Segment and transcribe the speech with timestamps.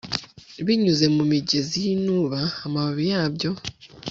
[0.65, 3.51] Binyuze mu migezi yinuba amababi yabyo